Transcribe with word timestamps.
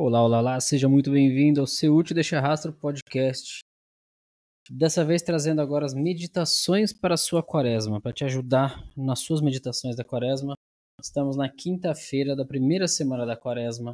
Olá, 0.00 0.22
olá, 0.22 0.38
olá, 0.38 0.60
seja 0.60 0.88
muito 0.88 1.10
bem-vindo 1.10 1.60
ao 1.60 1.66
seu 1.66 1.96
Útil 1.96 2.14
Deixa 2.14 2.40
Rastro 2.40 2.72
podcast. 2.72 3.58
Dessa 4.70 5.04
vez 5.04 5.22
trazendo 5.22 5.60
agora 5.60 5.84
as 5.84 5.92
meditações 5.92 6.92
para 6.92 7.14
a 7.14 7.16
sua 7.16 7.42
quaresma, 7.42 8.00
para 8.00 8.12
te 8.12 8.24
ajudar 8.24 8.80
nas 8.96 9.18
suas 9.18 9.40
meditações 9.40 9.96
da 9.96 10.04
quaresma. 10.04 10.54
Estamos 11.02 11.36
na 11.36 11.48
quinta-feira 11.48 12.36
da 12.36 12.44
primeira 12.44 12.86
semana 12.86 13.26
da 13.26 13.36
quaresma, 13.36 13.90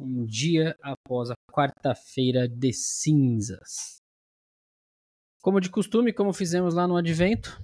um 0.00 0.24
dia 0.24 0.74
após 0.80 1.30
a 1.30 1.34
quarta-feira 1.52 2.48
de 2.48 2.72
cinzas. 2.72 3.98
Como 5.42 5.60
de 5.60 5.68
costume, 5.68 6.10
como 6.10 6.32
fizemos 6.32 6.72
lá 6.72 6.88
no 6.88 6.96
Advento, 6.96 7.60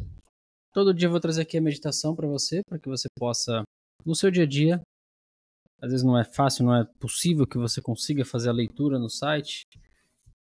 todo 0.71 0.93
dia 0.93 1.07
eu 1.07 1.13
vou 1.13 1.19
trazer 1.19 1.41
aqui 1.41 1.57
a 1.57 1.63
meditação 1.63 2.15
para 2.15 2.29
você, 2.29 2.61
para 2.69 2.79
que 2.79 2.91
você 2.91 3.09
possa, 3.19 3.63
no 4.05 4.15
seu 4.15 4.31
dia 4.31 4.43
a 4.43 4.47
dia, 4.47 4.83
às 5.85 5.91
vezes 5.91 6.03
não 6.03 6.19
é 6.19 6.25
fácil, 6.25 6.65
não 6.65 6.75
é 6.75 6.85
possível 6.99 7.47
que 7.47 7.59
você 7.59 7.83
consiga 7.83 8.25
fazer 8.25 8.49
a 8.49 8.55
leitura 8.55 8.99
no 8.99 9.11
site, 9.11 9.67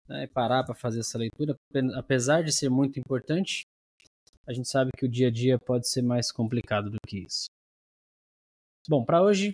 né, 0.07 0.27
parar 0.27 0.63
para 0.63 0.75
fazer 0.75 0.99
essa 0.99 1.17
leitura, 1.17 1.55
apesar 1.95 2.43
de 2.43 2.52
ser 2.52 2.70
muito 2.70 2.99
importante, 2.99 3.63
a 4.45 4.53
gente 4.53 4.69
sabe 4.69 4.91
que 4.95 5.05
o 5.05 5.09
dia 5.09 5.30
a 5.30 5.31
dia 5.31 5.57
pode 5.57 5.89
ser 5.89 6.03
mais 6.03 6.31
complicado 6.31 6.91
do 6.91 6.97
que 7.07 7.25
isso. 7.25 7.47
Bom, 8.88 9.03
para 9.03 9.23
hoje, 9.23 9.53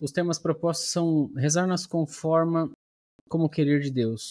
os 0.00 0.12
temas 0.12 0.38
propostos 0.38 0.90
são 0.90 1.32
rezar 1.34 1.66
nas 1.66 1.86
conforma 1.86 2.70
como 3.28 3.50
querer 3.50 3.80
de 3.80 3.90
Deus. 3.90 4.30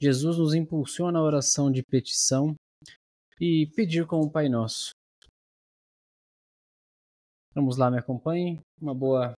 Jesus 0.00 0.36
nos 0.36 0.54
impulsiona 0.54 1.18
a 1.18 1.22
oração 1.22 1.72
de 1.72 1.82
petição 1.82 2.54
e 3.40 3.66
pedir 3.74 4.06
com 4.06 4.20
o 4.20 4.30
Pai 4.30 4.48
Nosso. 4.48 4.90
Vamos 7.54 7.78
lá, 7.78 7.90
me 7.90 7.98
acompanhe. 7.98 8.60
Uma 8.80 8.94
boa 8.94 9.32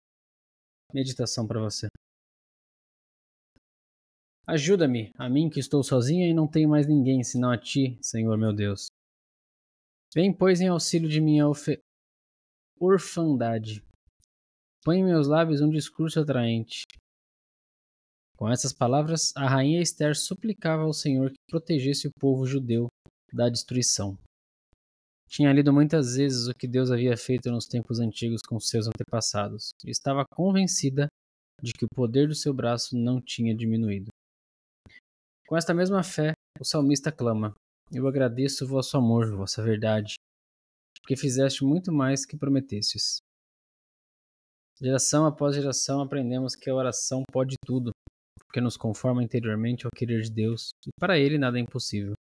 Meditação 0.93 1.45
para 1.45 1.59
você. 1.59 1.87
Ajuda-me, 4.47 5.11
a 5.15 5.29
mim 5.29 5.47
que 5.47 5.59
estou 5.59 5.83
sozinha 5.83 6.27
e 6.27 6.33
não 6.33 6.47
tenho 6.47 6.69
mais 6.69 6.87
ninguém 6.87 7.23
senão 7.23 7.51
a 7.51 7.57
ti, 7.57 7.99
Senhor 8.01 8.35
meu 8.35 8.51
Deus. 8.51 8.87
Vem, 10.13 10.33
pois, 10.33 10.59
em 10.59 10.67
auxílio 10.67 11.07
de 11.07 11.21
minha 11.21 11.45
orfandade. 12.79 13.83
Põe 14.83 14.99
em 14.99 15.05
meus 15.05 15.27
lábios 15.27 15.61
um 15.61 15.69
discurso 15.69 16.19
atraente. 16.19 16.85
Com 18.35 18.49
essas 18.49 18.73
palavras, 18.73 19.31
a 19.35 19.47
rainha 19.47 19.81
Esther 19.81 20.15
suplicava 20.15 20.81
ao 20.81 20.93
Senhor 20.93 21.29
que 21.29 21.37
protegesse 21.47 22.07
o 22.07 22.11
povo 22.19 22.47
judeu 22.47 22.87
da 23.31 23.49
destruição. 23.49 24.17
Tinha 25.29 25.53
lido 25.53 25.71
muitas 25.71 26.15
vezes 26.15 26.47
o 26.47 26.55
que 26.55 26.67
Deus 26.67 26.89
havia 26.89 27.15
feito 27.15 27.51
nos 27.51 27.67
tempos 27.67 27.99
antigos 27.99 28.41
com 28.41 28.59
seus 28.59 28.87
antepassados 28.87 29.69
e 29.85 29.91
estava 29.91 30.25
convencida 30.27 31.07
de 31.61 31.71
que 31.71 31.85
o 31.85 31.89
poder 31.93 32.27
do 32.27 32.33
seu 32.33 32.51
braço 32.51 32.97
não 32.97 33.21
tinha 33.21 33.55
diminuído. 33.55 34.09
Com 35.47 35.55
esta 35.55 35.71
mesma 35.71 36.01
fé, 36.01 36.33
o 36.59 36.65
salmista 36.65 37.11
clama: 37.11 37.53
Eu 37.91 38.07
agradeço 38.07 38.67
vosso 38.67 38.97
amor, 38.97 39.35
vossa 39.35 39.61
verdade, 39.61 40.15
porque 40.99 41.15
fizeste 41.15 41.63
muito 41.63 41.91
mais 41.91 42.25
que 42.25 42.35
prometestes. 42.35 43.19
Geração 44.81 45.27
após 45.27 45.55
geração 45.55 46.01
aprendemos 46.01 46.55
que 46.55 46.71
a 46.71 46.75
oração 46.75 47.21
pode 47.31 47.55
tudo, 47.63 47.91
porque 48.47 48.61
nos 48.61 48.77
conforma 48.77 49.23
interiormente 49.23 49.85
ao 49.85 49.91
querer 49.95 50.21
de 50.21 50.31
Deus, 50.31 50.69
e 50.87 50.89
para 50.99 51.19
ele 51.19 51.37
nada 51.37 51.59
é 51.59 51.61
impossível. 51.61 52.13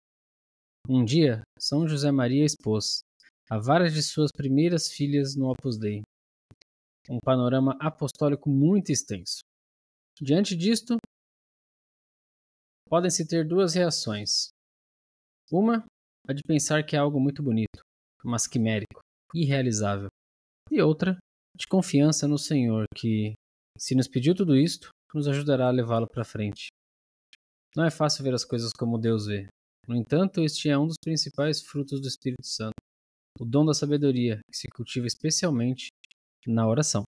Um 0.90 1.04
dia, 1.04 1.42
São 1.60 1.86
José 1.86 2.10
Maria 2.12 2.46
expôs 2.46 3.02
a 3.52 3.58
várias 3.58 3.94
de 3.94 4.02
suas 4.02 4.32
primeiras 4.32 4.90
filhas 4.90 5.36
no 5.36 5.50
Opus 5.52 5.78
Dei. 5.78 6.02
Um 7.10 7.20
panorama 7.20 7.78
apostólico 7.82 8.50
muito 8.50 8.90
extenso. 8.90 9.40
Diante 10.22 10.56
disto, 10.56 10.96
podem-se 12.88 13.28
ter 13.28 13.46
duas 13.46 13.74
reações. 13.74 14.48
Uma, 15.52 15.86
a 16.26 16.32
de 16.32 16.42
pensar 16.48 16.86
que 16.86 16.96
é 16.96 17.00
algo 17.00 17.20
muito 17.20 17.44
bonito, 17.44 17.82
mas 18.24 18.48
quimérico, 18.48 19.02
irrealizável. 19.36 20.08
E 20.72 20.82
outra, 20.82 21.18
de 21.54 21.68
confiança 21.68 22.30
no 22.30 22.38
Senhor, 22.38 22.86
que, 22.96 23.34
se 23.78 23.94
nos 23.94 24.08
pediu 24.08 24.34
tudo 24.34 24.56
isto, 24.56 24.90
nos 25.14 25.28
ajudará 25.28 25.68
a 25.68 25.72
levá-lo 25.72 26.08
para 26.08 26.24
frente. 26.24 26.70
Não 27.76 27.84
é 27.84 27.92
fácil 27.92 28.24
ver 28.24 28.34
as 28.34 28.46
coisas 28.46 28.72
como 28.72 28.98
Deus 28.98 29.28
vê, 29.28 29.48
no 29.88 29.96
entanto, 29.96 30.44
este 30.44 30.70
é 30.70 30.78
um 30.78 30.86
dos 30.86 30.98
principais 31.02 31.62
frutos 31.62 32.02
do 32.02 32.08
Espírito 32.08 32.46
Santo, 32.46 32.76
o 33.40 33.46
dom 33.46 33.66
da 33.66 33.74
sabedoria, 33.74 34.40
que 34.52 34.58
se 34.58 34.68
cultiva 34.68 35.08
especialmente 35.08 35.88
na 36.46 36.68
oração. 36.68 37.04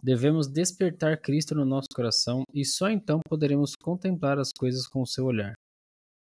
Devemos 0.00 0.46
despertar 0.46 1.20
Cristo 1.20 1.54
no 1.54 1.64
nosso 1.64 1.88
coração 1.94 2.44
e 2.54 2.64
só 2.64 2.88
então 2.88 3.20
poderemos 3.28 3.74
contemplar 3.74 4.38
as 4.38 4.50
coisas 4.56 4.86
com 4.86 5.00
o 5.02 5.06
seu 5.06 5.24
olhar, 5.24 5.54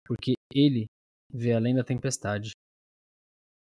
porque 0.07 0.35
Ele 0.55 0.87
vê 1.33 1.53
além 1.53 1.75
da 1.75 1.83
tempestade. 1.83 2.51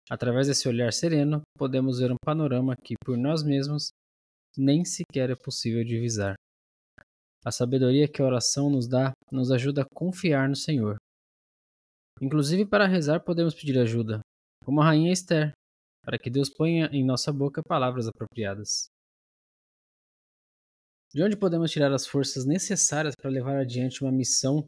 Através 0.10 0.48
desse 0.48 0.68
olhar 0.68 0.92
sereno, 0.94 1.42
podemos 1.58 2.00
ver 2.00 2.12
um 2.12 2.18
panorama 2.24 2.76
que, 2.84 2.96
por 3.04 3.18
nós 3.18 3.44
mesmos, 3.44 3.90
nem 4.58 4.84
sequer 4.84 5.30
é 5.30 5.36
possível 5.36 5.84
divisar. 5.84 6.36
A 7.46 7.52
sabedoria 7.52 8.08
que 8.08 8.22
a 8.22 8.26
oração 8.26 8.70
nos 8.70 8.88
dá 8.88 9.12
nos 9.32 9.52
ajuda 9.52 9.84
a 9.84 9.96
confiar 9.96 10.50
no 10.50 10.56
Senhor, 10.56 10.98
Inclusive, 12.22 12.66
para 12.66 12.86
rezar, 12.86 13.22
podemos 13.22 13.54
pedir 13.54 13.80
ajuda, 13.80 14.20
como 14.66 14.82
a 14.82 14.86
rainha 14.86 15.12
Esther, 15.12 15.54
para 16.04 16.18
que 16.18 16.30
Deus 16.30 16.50
ponha 16.50 16.88
em 16.92 17.04
nossa 17.04 17.32
boca 17.32 17.62
palavras 17.64 18.08
apropriadas. 18.08 18.90
De 21.14 21.24
onde 21.24 21.36
podemos 21.36 21.72
tirar 21.72 21.92
as 21.92 22.06
forças 22.06 22.46
necessárias 22.46 23.16
para 23.16 23.32
levar 23.32 23.58
adiante 23.58 24.04
uma 24.04 24.12
missão 24.12 24.64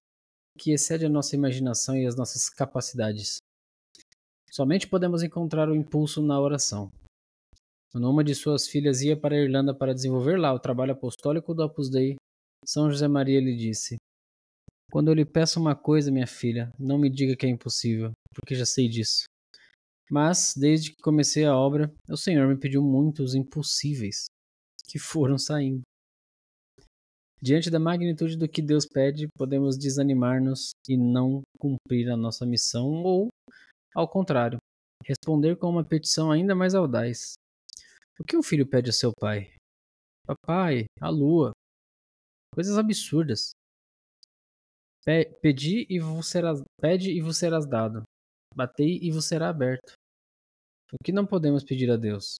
que 0.57 0.71
excede 0.71 1.05
a 1.05 1.09
nossa 1.09 1.35
imaginação 1.35 1.95
e 1.95 2.05
as 2.05 2.15
nossas 2.15 2.49
capacidades? 2.49 3.37
Somente 4.49 4.87
podemos 4.87 5.21
encontrar 5.21 5.69
o 5.69 5.75
impulso 5.75 6.21
na 6.21 6.39
oração. 6.39 6.91
Quando 7.91 8.09
uma 8.09 8.23
de 8.23 8.33
suas 8.33 8.67
filhas 8.67 9.01
ia 9.01 9.19
para 9.19 9.35
a 9.35 9.39
Irlanda 9.39 9.73
para 9.73 9.93
desenvolver 9.93 10.37
lá 10.37 10.53
o 10.53 10.59
trabalho 10.59 10.93
apostólico 10.93 11.53
do 11.53 11.63
Opus 11.63 11.89
Dei, 11.89 12.15
São 12.65 12.89
José 12.89 13.07
Maria 13.07 13.39
lhe 13.39 13.55
disse: 13.55 13.97
quando 14.91 15.07
eu 15.07 15.13
lhe 15.13 15.25
peço 15.25 15.59
uma 15.59 15.73
coisa, 15.73 16.11
minha 16.11 16.27
filha, 16.27 16.71
não 16.77 16.97
me 16.97 17.09
diga 17.09 17.35
que 17.35 17.45
é 17.45 17.49
impossível, 17.49 18.11
porque 18.35 18.53
já 18.53 18.65
sei 18.65 18.89
disso. 18.89 19.23
Mas, 20.11 20.53
desde 20.55 20.91
que 20.91 21.01
comecei 21.01 21.45
a 21.45 21.55
obra, 21.55 21.89
o 22.09 22.17
Senhor 22.17 22.45
me 22.45 22.59
pediu 22.59 22.83
muitos 22.83 23.33
impossíveis, 23.33 24.25
que 24.85 24.99
foram 24.99 25.37
saindo. 25.37 25.81
Diante 27.41 27.71
da 27.71 27.79
magnitude 27.79 28.37
do 28.37 28.49
que 28.49 28.61
Deus 28.61 28.85
pede, 28.85 29.29
podemos 29.37 29.77
desanimar-nos 29.77 30.71
e 30.87 30.97
não 30.97 31.41
cumprir 31.57 32.09
a 32.11 32.17
nossa 32.17 32.45
missão, 32.45 32.85
ou, 33.01 33.29
ao 33.95 34.07
contrário, 34.07 34.57
responder 35.05 35.55
com 35.55 35.69
uma 35.69 35.85
petição 35.85 36.29
ainda 36.29 36.53
mais 36.53 36.75
audaz. 36.75 37.33
O 38.19 38.25
que 38.25 38.35
um 38.35 38.43
filho 38.43 38.67
pede 38.67 38.89
a 38.89 38.93
seu 38.93 39.13
pai? 39.17 39.53
Papai, 40.27 40.85
a 40.99 41.09
lua. 41.09 41.51
Coisas 42.53 42.77
absurdas. 42.77 43.51
Pedi 45.03 45.87
e 45.89 45.99
vos 45.99 46.27
será, 46.27 46.53
pede 46.79 47.11
e 47.11 47.21
vos 47.21 47.37
serás 47.37 47.67
dado. 47.67 48.03
Batei 48.55 48.99
e 49.01 49.11
vos 49.11 49.25
será 49.25 49.49
aberto. 49.49 49.93
O 50.93 50.97
que 51.03 51.11
não 51.11 51.25
podemos 51.25 51.63
pedir 51.63 51.89
a 51.89 51.97
Deus? 51.97 52.35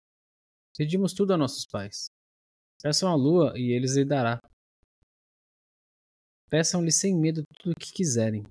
Pedimos 0.78 1.14
tudo 1.14 1.34
a 1.34 1.38
nossos 1.38 1.66
pais. 1.66 2.08
Peçam 2.82 3.10
a 3.10 3.16
lua 3.16 3.54
e 3.56 3.72
eles 3.72 3.96
lhe 3.96 4.06
dará. 4.06 4.40
Peçam-lhe 6.50 6.92
sem 6.92 7.18
medo 7.18 7.44
tudo 7.58 7.72
o 7.72 7.80
que 7.80 7.92
quiserem. 7.94 8.44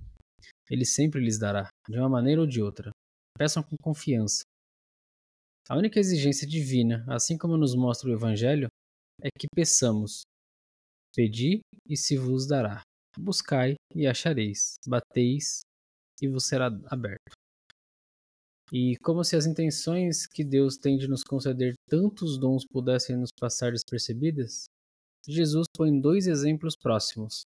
Ele 0.70 0.84
sempre 0.84 1.20
lhes 1.20 1.38
dará, 1.38 1.68
de 1.88 1.98
uma 1.98 2.08
maneira 2.08 2.40
ou 2.40 2.46
de 2.46 2.62
outra. 2.62 2.90
Peçam 3.36 3.62
com 3.62 3.76
confiança. 3.82 4.42
A 5.68 5.76
única 5.76 6.00
exigência 6.00 6.46
divina, 6.46 7.04
assim 7.08 7.36
como 7.36 7.56
nos 7.56 7.74
mostra 7.74 8.08
o 8.08 8.12
Evangelho, 8.12 8.68
é 9.22 9.28
que 9.28 9.46
peçamos. 9.54 10.22
Pedi 11.14 11.60
e 11.88 11.96
se 11.96 12.16
vos 12.16 12.46
dará. 12.46 12.82
Buscai 13.18 13.74
e 13.94 14.06
achareis, 14.06 14.78
bateis 14.86 15.60
e 16.22 16.28
vos 16.28 16.46
será 16.46 16.66
aberto. 16.86 17.32
E 18.72 18.96
como 19.02 19.24
se 19.24 19.34
as 19.34 19.46
intenções 19.46 20.26
que 20.26 20.44
Deus 20.44 20.76
tem 20.76 20.96
de 20.96 21.08
nos 21.08 21.24
conceder 21.24 21.74
tantos 21.88 22.38
dons 22.38 22.64
pudessem 22.70 23.16
nos 23.16 23.30
passar 23.38 23.72
despercebidas, 23.72 24.66
Jesus 25.26 25.66
põe 25.76 26.00
dois 26.00 26.28
exemplos 26.28 26.76
próximos. 26.76 27.42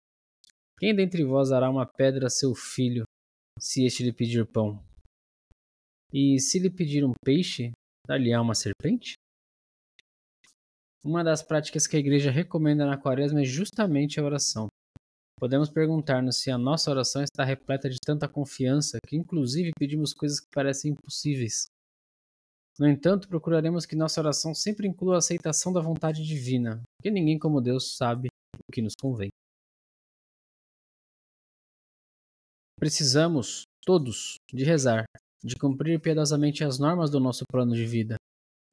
Quem 0.79 0.95
dentre 0.95 1.23
vós 1.23 1.49
dará 1.49 1.69
uma 1.69 1.85
pedra 1.85 2.25
a 2.25 2.29
seu 2.29 2.55
filho, 2.55 3.03
se 3.59 3.85
este 3.85 4.03
lhe 4.03 4.11
pedir 4.11 4.47
pão? 4.47 4.83
E 6.11 6.39
se 6.39 6.57
lhe 6.57 6.71
pedir 6.71 7.05
um 7.05 7.13
peixe, 7.23 7.71
dar-lhe-á 8.07 8.41
uma 8.41 8.55
serpente? 8.55 9.13
Uma 11.03 11.23
das 11.23 11.43
práticas 11.43 11.85
que 11.85 11.95
a 11.95 11.99
igreja 11.99 12.31
recomenda 12.31 12.85
na 12.85 12.97
quaresma 12.97 13.41
é 13.41 13.45
justamente 13.45 14.19
a 14.19 14.23
oração. 14.23 14.67
Podemos 15.41 15.71
perguntar-nos 15.71 16.38
se 16.38 16.51
a 16.51 16.57
nossa 16.57 16.91
oração 16.91 17.23
está 17.23 17.43
repleta 17.43 17.89
de 17.89 17.97
tanta 17.99 18.27
confiança 18.27 18.99
que, 19.07 19.17
inclusive, 19.17 19.71
pedimos 19.75 20.13
coisas 20.13 20.39
que 20.39 20.47
parecem 20.53 20.91
impossíveis. 20.91 21.65
No 22.77 22.88
entanto, 22.88 23.27
procuraremos 23.27 23.88
que 23.88 23.95
nossa 23.95 24.21
oração 24.21 24.53
sempre 24.53 24.88
inclua 24.88 25.15
a 25.15 25.17
aceitação 25.17 25.73
da 25.73 25.81
vontade 25.81 26.23
divina, 26.23 26.83
porque 26.95 27.09
ninguém 27.09 27.39
como 27.39 27.59
Deus 27.59 27.97
sabe 27.97 28.27
que 28.71 28.83
nos 28.83 28.93
convém. 28.93 29.29
Precisamos, 32.79 33.63
todos, 33.83 34.35
de 34.53 34.63
rezar, 34.63 35.05
de 35.43 35.55
cumprir 35.55 35.99
piedosamente 35.99 36.63
as 36.63 36.77
normas 36.77 37.09
do 37.09 37.19
nosso 37.19 37.45
plano 37.51 37.73
de 37.73 37.88
vida, 37.88 38.15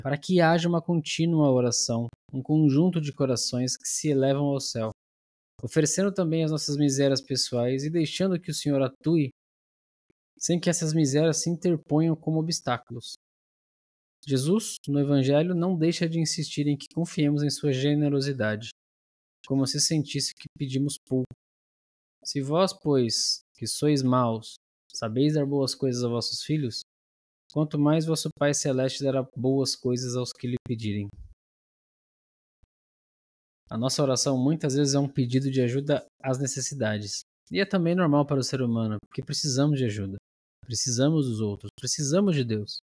para 0.02 0.18
que 0.18 0.38
haja 0.42 0.68
uma 0.68 0.82
contínua 0.82 1.50
oração, 1.50 2.08
um 2.30 2.42
conjunto 2.42 3.00
de 3.00 3.10
corações 3.10 3.74
que 3.74 3.88
se 3.88 4.10
elevam 4.10 4.44
ao 4.48 4.60
céu, 4.60 4.90
oferecendo 5.62 6.12
também 6.12 6.44
as 6.44 6.50
nossas 6.50 6.76
misérias 6.76 7.20
pessoais 7.20 7.84
e 7.84 7.90
deixando 7.90 8.40
que 8.40 8.50
o 8.50 8.54
Senhor 8.54 8.80
atue 8.82 9.30
sem 10.38 10.60
que 10.60 10.70
essas 10.70 10.92
misérias 10.92 11.42
se 11.42 11.50
interponham 11.50 12.14
como 12.14 12.38
obstáculos. 12.38 13.14
Jesus, 14.26 14.76
no 14.86 15.00
Evangelho, 15.00 15.54
não 15.54 15.76
deixa 15.76 16.08
de 16.08 16.20
insistir 16.20 16.66
em 16.66 16.76
que 16.76 16.86
confiemos 16.94 17.42
em 17.42 17.50
sua 17.50 17.72
generosidade, 17.72 18.70
como 19.46 19.66
se 19.66 19.80
sentisse 19.80 20.34
que 20.34 20.46
pedimos 20.56 20.96
pouco. 21.06 21.26
Se 22.24 22.40
vós, 22.40 22.72
pois, 22.72 23.40
que 23.54 23.66
sois 23.66 24.02
maus, 24.02 24.54
sabeis 24.92 25.34
dar 25.34 25.46
boas 25.46 25.74
coisas 25.74 26.04
a 26.04 26.08
vossos 26.08 26.42
filhos, 26.42 26.80
quanto 27.52 27.78
mais 27.78 28.06
vosso 28.06 28.28
Pai 28.38 28.52
Celeste 28.54 29.02
dará 29.02 29.26
boas 29.36 29.74
coisas 29.74 30.14
aos 30.14 30.32
que 30.32 30.46
lhe 30.46 30.56
pedirem. 30.66 31.08
A 33.70 33.76
nossa 33.76 34.02
oração 34.02 34.38
muitas 34.38 34.74
vezes 34.74 34.94
é 34.94 34.98
um 34.98 35.08
pedido 35.08 35.50
de 35.50 35.60
ajuda 35.60 36.06
às 36.22 36.38
necessidades. 36.38 37.20
E 37.50 37.60
é 37.60 37.64
também 37.64 37.94
normal 37.94 38.24
para 38.26 38.40
o 38.40 38.42
ser 38.42 38.62
humano, 38.62 38.96
porque 39.06 39.22
precisamos 39.22 39.78
de 39.78 39.84
ajuda. 39.84 40.16
Precisamos 40.64 41.26
dos 41.26 41.40
outros, 41.40 41.70
precisamos 41.78 42.34
de 42.34 42.44
Deus. 42.44 42.78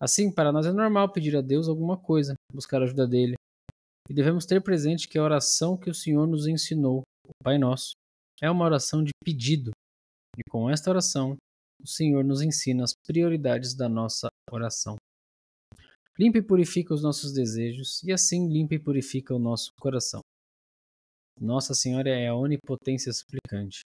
Assim, 0.00 0.32
para 0.32 0.50
nós 0.50 0.66
é 0.66 0.72
normal 0.72 1.12
pedir 1.12 1.36
a 1.36 1.40
Deus 1.40 1.68
alguma 1.68 1.96
coisa, 1.96 2.34
buscar 2.52 2.80
a 2.80 2.84
ajuda 2.84 3.06
dele. 3.06 3.34
E 4.08 4.14
devemos 4.14 4.46
ter 4.46 4.62
presente 4.62 5.08
que 5.08 5.18
a 5.18 5.22
oração 5.22 5.76
que 5.76 5.90
o 5.90 5.94
Senhor 5.94 6.26
nos 6.26 6.46
ensinou, 6.46 7.02
o 7.26 7.44
Pai 7.44 7.58
Nosso, 7.58 7.92
é 8.40 8.50
uma 8.50 8.64
oração 8.64 9.04
de 9.04 9.10
pedido. 9.24 9.70
E 10.36 10.42
com 10.50 10.70
esta 10.70 10.90
oração, 10.90 11.36
o 11.82 11.86
Senhor 11.86 12.24
nos 12.24 12.42
ensina 12.42 12.84
as 12.84 12.92
prioridades 13.06 13.74
da 13.74 13.88
nossa 13.88 14.28
oração. 14.50 14.96
Limpa 16.18 16.38
e 16.38 16.42
purifica 16.42 16.92
os 16.92 17.02
nossos 17.02 17.32
desejos, 17.32 18.02
e 18.02 18.12
assim 18.12 18.48
limpa 18.48 18.74
e 18.74 18.78
purifica 18.78 19.34
o 19.34 19.38
nosso 19.38 19.72
coração. 19.80 20.20
Nossa 21.40 21.72
Senhora 21.72 22.10
é 22.10 22.28
a 22.28 22.34
onipotência 22.34 23.12
suplicante. 23.12 23.80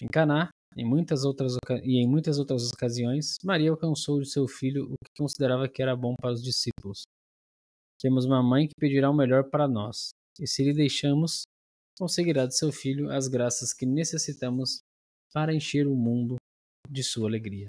Em 0.00 0.06
Caná, 0.06 0.48
em 0.76 0.84
muitas 0.84 1.24
outras 1.24 1.56
e 1.82 1.98
em 1.98 2.08
muitas 2.08 2.38
outras 2.38 2.70
ocasiões, 2.70 3.36
Maria 3.44 3.70
alcançou 3.70 4.20
de 4.20 4.30
seu 4.30 4.46
filho 4.46 4.84
o 4.84 4.94
que 5.04 5.10
considerava 5.18 5.68
que 5.68 5.82
era 5.82 5.94
bom 5.96 6.14
para 6.18 6.32
os 6.32 6.42
discípulos. 6.42 7.02
Temos 8.00 8.24
uma 8.24 8.42
mãe 8.42 8.68
que 8.68 8.74
pedirá 8.78 9.10
o 9.10 9.16
melhor 9.16 9.50
para 9.50 9.66
nós, 9.66 10.10
e 10.40 10.46
se 10.46 10.62
lhe 10.62 10.72
deixamos, 10.72 11.42
conseguirá 11.98 12.46
de 12.46 12.56
seu 12.56 12.70
filho 12.70 13.10
as 13.10 13.26
graças 13.26 13.74
que 13.74 13.84
necessitamos 13.84 14.80
para 15.32 15.52
encher 15.52 15.86
o 15.86 15.96
mundo 15.96 16.36
de 16.88 17.02
sua 17.02 17.28
alegria. 17.28 17.66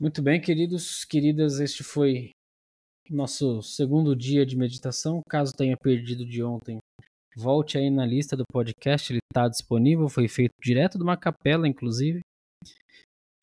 Muito 0.00 0.22
bem, 0.22 0.40
queridos, 0.40 1.04
queridas, 1.04 1.60
este 1.60 1.84
foi 1.84 2.30
nosso 3.10 3.60
segundo 3.60 4.16
dia 4.16 4.46
de 4.46 4.56
meditação. 4.56 5.20
Caso 5.28 5.52
tenha 5.52 5.76
perdido 5.76 6.24
de 6.24 6.42
ontem, 6.42 6.78
volte 7.36 7.76
aí 7.76 7.90
na 7.90 8.06
lista 8.06 8.34
do 8.34 8.44
podcast, 8.50 9.12
ele 9.12 9.20
está 9.30 9.46
disponível, 9.46 10.08
foi 10.08 10.26
feito 10.26 10.54
direto 10.58 10.96
de 10.96 11.04
uma 11.04 11.18
capela, 11.18 11.68
inclusive. 11.68 12.20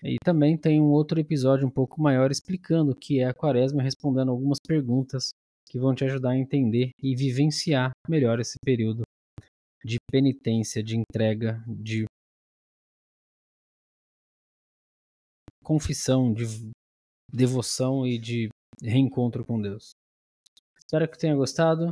E 0.03 0.15
também 0.25 0.57
tem 0.57 0.81
um 0.81 0.89
outro 0.89 1.19
episódio 1.19 1.67
um 1.67 1.71
pouco 1.71 2.01
maior 2.01 2.31
explicando 2.31 2.93
o 2.93 2.95
que 2.95 3.19
é 3.19 3.25
a 3.25 3.35
quaresma, 3.35 3.83
respondendo 3.83 4.31
algumas 4.31 4.57
perguntas 4.59 5.29
que 5.69 5.77
vão 5.77 5.93
te 5.93 6.05
ajudar 6.05 6.31
a 6.31 6.37
entender 6.39 6.89
e 7.03 7.15
vivenciar 7.15 7.91
melhor 8.09 8.39
esse 8.39 8.57
período 8.65 9.03
de 9.85 9.97
penitência, 10.11 10.81
de 10.81 10.97
entrega, 10.97 11.63
de 11.67 12.07
confissão, 15.67 16.33
de 16.33 16.45
devoção 17.29 18.07
e 18.07 18.17
de 18.17 18.47
reencontro 18.81 19.43
com 19.43 19.61
Deus. 19.61 19.91
Espero 20.77 21.09
que 21.09 21.17
tenha 21.17 21.35
gostado. 21.35 21.91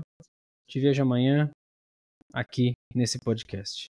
Te 0.65 0.79
vejo 0.79 1.01
amanhã 1.01 1.51
aqui 2.33 2.71
nesse 2.95 3.19
podcast. 3.19 3.87